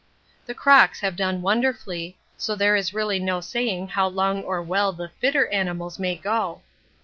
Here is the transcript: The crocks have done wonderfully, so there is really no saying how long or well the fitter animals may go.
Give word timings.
The 0.47 0.55
crocks 0.55 1.01
have 1.01 1.15
done 1.15 1.43
wonderfully, 1.43 2.17
so 2.35 2.55
there 2.55 2.75
is 2.75 2.91
really 2.91 3.19
no 3.19 3.39
saying 3.39 3.89
how 3.89 4.07
long 4.07 4.41
or 4.41 4.59
well 4.59 4.91
the 4.91 5.09
fitter 5.19 5.47
animals 5.49 5.99
may 5.99 6.15
go. 6.15 6.63